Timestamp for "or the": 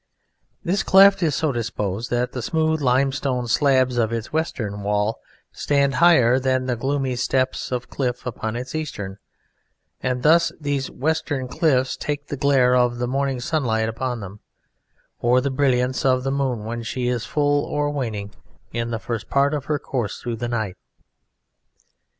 15.19-15.51